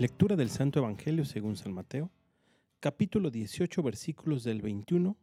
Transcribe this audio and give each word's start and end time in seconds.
Lectura 0.00 0.34
del 0.34 0.48
Santo 0.48 0.78
Evangelio 0.78 1.26
según 1.26 1.58
San 1.58 1.74
Mateo, 1.74 2.10
capítulo 2.80 3.30
18 3.30 3.82
versículos 3.82 4.44
del 4.44 4.62
21 4.62 5.14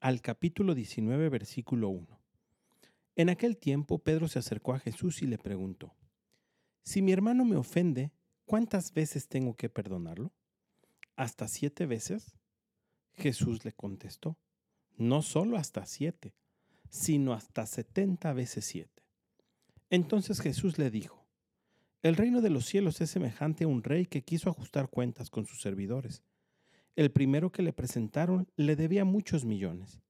al 0.00 0.20
capítulo 0.20 0.74
19 0.74 1.30
versículo 1.30 1.88
1. 1.88 2.20
En 3.16 3.30
aquel 3.30 3.56
tiempo 3.56 4.00
Pedro 4.00 4.28
se 4.28 4.38
acercó 4.38 4.74
a 4.74 4.80
Jesús 4.80 5.22
y 5.22 5.26
le 5.26 5.38
preguntó, 5.38 5.94
Si 6.82 7.00
mi 7.00 7.12
hermano 7.12 7.46
me 7.46 7.56
ofende, 7.56 8.12
¿cuántas 8.44 8.92
veces 8.92 9.28
tengo 9.28 9.56
que 9.56 9.70
perdonarlo? 9.70 10.30
¿Hasta 11.16 11.48
siete 11.48 11.86
veces? 11.86 12.36
Jesús 13.14 13.64
le 13.64 13.72
contestó, 13.72 14.36
no 14.98 15.22
solo 15.22 15.56
hasta 15.56 15.86
siete, 15.86 16.34
sino 16.90 17.32
hasta 17.32 17.64
setenta 17.64 18.34
veces 18.34 18.66
siete. 18.66 19.04
Entonces 19.88 20.42
Jesús 20.42 20.76
le 20.76 20.90
dijo, 20.90 21.21
El 22.02 22.16
reino 22.16 22.40
de 22.40 22.50
los 22.50 22.66
cielos 22.66 23.00
es 23.00 23.10
semejante 23.10 23.62
a 23.62 23.68
un 23.68 23.84
rey 23.84 24.06
que 24.06 24.22
quiso 24.22 24.50
ajustar 24.50 24.88
cuentas 24.88 25.30
con 25.30 25.46
sus 25.46 25.60
servidores. 25.60 26.24
El 26.96 27.12
primero 27.12 27.52
que 27.52 27.62
le 27.62 27.72
presentaron 27.72 28.48
le 28.56 28.74
debía 28.74 29.04
muchos 29.04 29.44
millones. 29.44 30.00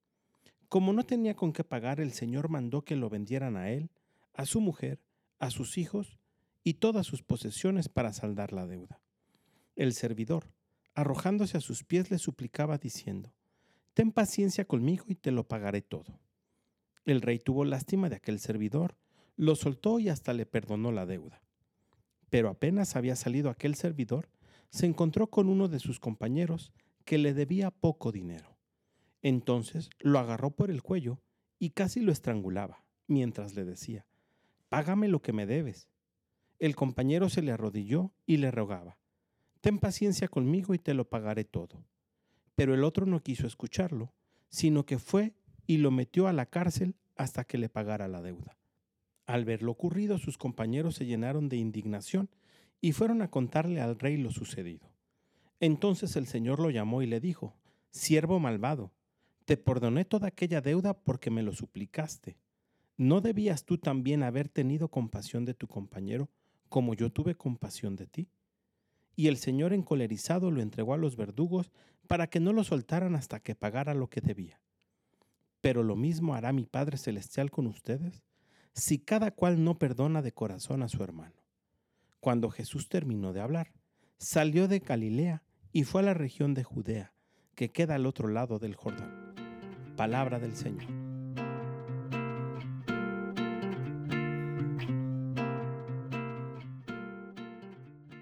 Como 0.70 0.94
no 0.94 1.04
tenía 1.04 1.34
con 1.34 1.52
qué 1.52 1.64
pagar, 1.64 2.00
el 2.00 2.12
Señor 2.12 2.48
mandó 2.48 2.82
que 2.82 2.96
lo 2.96 3.10
vendieran 3.10 3.58
a 3.58 3.68
él, 3.70 3.90
a 4.32 4.46
su 4.46 4.62
mujer, 4.62 5.02
a 5.38 5.50
sus 5.50 5.76
hijos 5.76 6.18
y 6.64 6.74
todas 6.74 7.06
sus 7.06 7.22
posesiones 7.22 7.90
para 7.90 8.14
saldar 8.14 8.54
la 8.54 8.66
deuda. 8.66 9.02
El 9.76 9.92
servidor, 9.92 10.50
arrojándose 10.94 11.58
a 11.58 11.60
sus 11.60 11.84
pies, 11.84 12.10
le 12.10 12.16
suplicaba 12.16 12.78
diciendo, 12.78 13.34
Ten 13.92 14.12
paciencia 14.12 14.64
conmigo 14.64 15.04
y 15.08 15.14
te 15.14 15.30
lo 15.30 15.46
pagaré 15.46 15.82
todo. 15.82 16.20
El 17.04 17.20
rey 17.20 17.38
tuvo 17.38 17.66
lástima 17.66 18.08
de 18.08 18.16
aquel 18.16 18.38
servidor, 18.38 18.96
lo 19.36 19.56
soltó 19.56 19.98
y 19.98 20.08
hasta 20.08 20.32
le 20.32 20.46
perdonó 20.46 20.90
la 20.90 21.04
deuda. 21.04 21.42
Pero 22.32 22.48
apenas 22.48 22.96
había 22.96 23.14
salido 23.14 23.50
aquel 23.50 23.74
servidor, 23.74 24.30
se 24.70 24.86
encontró 24.86 25.26
con 25.26 25.50
uno 25.50 25.68
de 25.68 25.78
sus 25.78 26.00
compañeros 26.00 26.72
que 27.04 27.18
le 27.18 27.34
debía 27.34 27.70
poco 27.70 28.10
dinero. 28.10 28.56
Entonces 29.20 29.90
lo 30.00 30.18
agarró 30.18 30.50
por 30.50 30.70
el 30.70 30.82
cuello 30.82 31.20
y 31.58 31.72
casi 31.72 32.00
lo 32.00 32.10
estrangulaba, 32.10 32.86
mientras 33.06 33.54
le 33.54 33.66
decía, 33.66 34.06
Págame 34.70 35.08
lo 35.08 35.20
que 35.20 35.34
me 35.34 35.44
debes. 35.44 35.90
El 36.58 36.74
compañero 36.74 37.28
se 37.28 37.42
le 37.42 37.52
arrodilló 37.52 38.14
y 38.24 38.38
le 38.38 38.50
rogaba, 38.50 38.96
Ten 39.60 39.78
paciencia 39.78 40.26
conmigo 40.26 40.72
y 40.72 40.78
te 40.78 40.94
lo 40.94 41.10
pagaré 41.10 41.44
todo. 41.44 41.84
Pero 42.54 42.72
el 42.72 42.82
otro 42.82 43.04
no 43.04 43.20
quiso 43.20 43.46
escucharlo, 43.46 44.14
sino 44.48 44.86
que 44.86 44.98
fue 44.98 45.34
y 45.66 45.76
lo 45.76 45.90
metió 45.90 46.28
a 46.28 46.32
la 46.32 46.46
cárcel 46.46 46.96
hasta 47.14 47.44
que 47.44 47.58
le 47.58 47.68
pagara 47.68 48.08
la 48.08 48.22
deuda. 48.22 48.56
Al 49.26 49.44
ver 49.44 49.62
lo 49.62 49.72
ocurrido, 49.72 50.18
sus 50.18 50.38
compañeros 50.38 50.96
se 50.96 51.06
llenaron 51.06 51.48
de 51.48 51.56
indignación 51.56 52.28
y 52.80 52.92
fueron 52.92 53.22
a 53.22 53.30
contarle 53.30 53.80
al 53.80 53.98
rey 53.98 54.16
lo 54.16 54.30
sucedido. 54.30 54.90
Entonces 55.60 56.16
el 56.16 56.26
Señor 56.26 56.58
lo 56.58 56.70
llamó 56.70 57.02
y 57.02 57.06
le 57.06 57.20
dijo, 57.20 57.54
Siervo 57.90 58.40
malvado, 58.40 58.92
te 59.44 59.56
perdoné 59.56 60.04
toda 60.04 60.28
aquella 60.28 60.60
deuda 60.60 60.94
porque 60.94 61.30
me 61.30 61.42
lo 61.42 61.52
suplicaste. 61.52 62.36
¿No 62.96 63.20
debías 63.20 63.64
tú 63.64 63.78
también 63.78 64.22
haber 64.22 64.48
tenido 64.48 64.88
compasión 64.88 65.44
de 65.44 65.54
tu 65.54 65.68
compañero 65.68 66.28
como 66.68 66.94
yo 66.94 67.10
tuve 67.10 67.34
compasión 67.34 67.96
de 67.96 68.06
ti? 68.06 68.28
y 69.16 69.28
el 69.28 69.36
Señor 69.36 69.72
encolerizado 69.72 70.50
lo 70.50 70.60
entregó 70.60 70.94
a 70.94 70.98
los 70.98 71.16
verdugos 71.16 71.70
para 72.06 72.28
que 72.28 72.40
no 72.40 72.52
lo 72.52 72.64
soltaran 72.64 73.14
hasta 73.14 73.40
que 73.40 73.54
pagara 73.54 73.94
lo 73.94 74.08
que 74.08 74.20
debía. 74.20 74.60
Pero 75.60 75.82
lo 75.82 75.96
mismo 75.96 76.34
hará 76.34 76.52
mi 76.52 76.66
Padre 76.66 76.96
Celestial 76.96 77.50
con 77.50 77.66
ustedes 77.66 78.22
si 78.74 78.98
cada 78.98 79.30
cual 79.30 79.62
no 79.64 79.78
perdona 79.78 80.22
de 80.22 80.32
corazón 80.32 80.82
a 80.82 80.88
su 80.88 81.02
hermano. 81.02 81.34
Cuando 82.20 82.50
Jesús 82.50 82.88
terminó 82.88 83.32
de 83.32 83.40
hablar, 83.40 83.72
salió 84.16 84.68
de 84.68 84.78
Galilea 84.78 85.42
y 85.72 85.84
fue 85.84 86.02
a 86.02 86.04
la 86.04 86.14
región 86.14 86.54
de 86.54 86.64
Judea, 86.64 87.12
que 87.54 87.70
queda 87.70 87.96
al 87.96 88.06
otro 88.06 88.28
lado 88.28 88.58
del 88.58 88.76
Jordán. 88.76 89.34
Palabra 89.96 90.38
del 90.38 90.54
Señor. 90.56 90.86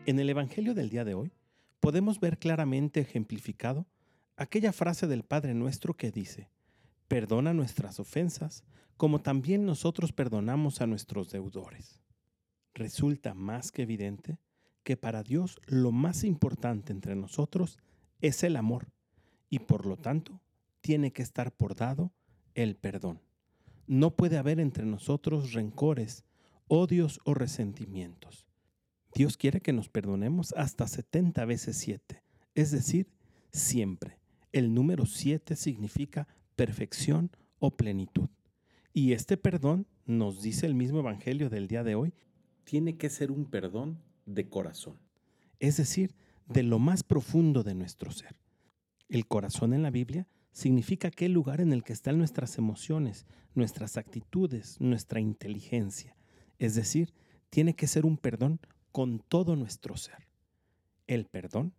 En 0.06 0.18
el 0.18 0.28
Evangelio 0.28 0.74
del 0.74 0.90
día 0.90 1.04
de 1.04 1.14
hoy 1.14 1.32
podemos 1.78 2.18
ver 2.18 2.38
claramente 2.38 3.00
ejemplificado 3.00 3.86
aquella 4.36 4.72
frase 4.72 5.06
del 5.06 5.22
Padre 5.22 5.54
nuestro 5.54 5.94
que 5.94 6.10
dice, 6.10 6.48
perdona 7.10 7.52
nuestras 7.52 7.98
ofensas 7.98 8.62
como 8.96 9.20
también 9.20 9.66
nosotros 9.66 10.12
perdonamos 10.12 10.80
a 10.80 10.86
nuestros 10.86 11.28
deudores. 11.32 12.00
Resulta 12.72 13.34
más 13.34 13.72
que 13.72 13.82
evidente 13.82 14.38
que 14.84 14.96
para 14.96 15.24
Dios 15.24 15.60
lo 15.66 15.90
más 15.90 16.22
importante 16.22 16.92
entre 16.92 17.16
nosotros 17.16 17.80
es 18.20 18.44
el 18.44 18.54
amor 18.54 18.92
y 19.48 19.58
por 19.58 19.86
lo 19.86 19.96
tanto 19.96 20.40
tiene 20.80 21.12
que 21.12 21.22
estar 21.22 21.50
por 21.50 21.74
dado 21.74 22.12
el 22.54 22.76
perdón. 22.76 23.20
No 23.88 24.14
puede 24.14 24.38
haber 24.38 24.60
entre 24.60 24.86
nosotros 24.86 25.52
rencores, 25.52 26.22
odios 26.68 27.18
o 27.24 27.34
resentimientos. 27.34 28.46
Dios 29.16 29.36
quiere 29.36 29.60
que 29.60 29.72
nos 29.72 29.88
perdonemos 29.88 30.54
hasta 30.56 30.86
70 30.86 31.44
veces 31.44 31.76
7, 31.76 32.22
es 32.54 32.70
decir, 32.70 33.10
siempre. 33.50 34.20
El 34.52 34.74
número 34.74 35.06
7 35.06 35.56
significa 35.56 36.28
perfección 36.56 37.30
o 37.58 37.70
plenitud. 37.70 38.28
Y 38.92 39.12
este 39.12 39.36
perdón, 39.36 39.86
nos 40.06 40.42
dice 40.42 40.66
el 40.66 40.74
mismo 40.74 41.00
Evangelio 41.00 41.48
del 41.50 41.68
día 41.68 41.84
de 41.84 41.94
hoy, 41.94 42.12
tiene 42.64 42.96
que 42.96 43.10
ser 43.10 43.30
un 43.30 43.46
perdón 43.46 44.00
de 44.26 44.48
corazón, 44.48 44.98
es 45.58 45.76
decir, 45.76 46.14
de 46.46 46.62
lo 46.62 46.78
más 46.78 47.02
profundo 47.02 47.62
de 47.62 47.74
nuestro 47.74 48.10
ser. 48.10 48.36
El 49.08 49.26
corazón 49.26 49.72
en 49.72 49.82
la 49.82 49.90
Biblia 49.90 50.26
significa 50.52 51.08
aquel 51.08 51.32
lugar 51.32 51.60
en 51.60 51.72
el 51.72 51.82
que 51.82 51.92
están 51.92 52.18
nuestras 52.18 52.58
emociones, 52.58 53.26
nuestras 53.54 53.96
actitudes, 53.96 54.80
nuestra 54.80 55.20
inteligencia. 55.20 56.16
Es 56.58 56.74
decir, 56.74 57.12
tiene 57.50 57.74
que 57.74 57.86
ser 57.86 58.04
un 58.06 58.16
perdón 58.16 58.60
con 58.92 59.20
todo 59.20 59.56
nuestro 59.56 59.96
ser. 59.96 60.28
El 61.06 61.26
perdón 61.26 61.74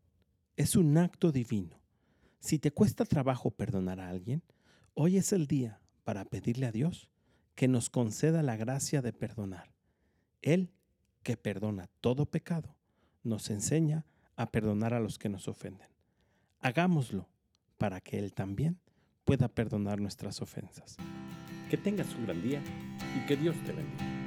es 0.55 0.75
un 0.75 0.97
acto 0.97 1.31
divino. 1.31 1.79
Si 2.39 2.59
te 2.59 2.71
cuesta 2.71 3.05
trabajo 3.05 3.51
perdonar 3.51 3.99
a 3.99 4.09
alguien, 4.09 4.41
hoy 4.93 5.17
es 5.17 5.33
el 5.33 5.47
día 5.47 5.79
para 6.03 6.25
pedirle 6.25 6.65
a 6.65 6.71
Dios 6.71 7.09
que 7.55 7.67
nos 7.67 7.89
conceda 7.89 8.43
la 8.43 8.57
gracia 8.57 9.01
de 9.01 9.13
perdonar. 9.13 9.71
Él, 10.41 10.71
que 11.23 11.37
perdona 11.37 11.87
todo 12.01 12.25
pecado, 12.25 12.75
nos 13.23 13.49
enseña 13.49 14.05
a 14.35 14.51
perdonar 14.51 14.93
a 14.93 14.99
los 14.99 15.19
que 15.19 15.29
nos 15.29 15.47
ofenden. 15.47 15.87
Hagámoslo 16.59 17.29
para 17.77 18.01
que 18.01 18.19
Él 18.19 18.33
también 18.33 18.79
pueda 19.25 19.47
perdonar 19.47 19.99
nuestras 19.99 20.41
ofensas. 20.41 20.97
Que 21.69 21.77
tengas 21.77 22.13
un 22.15 22.25
gran 22.25 22.41
día 22.41 22.61
y 23.15 23.25
que 23.25 23.37
Dios 23.37 23.55
te 23.63 23.71
bendiga. 23.71 24.20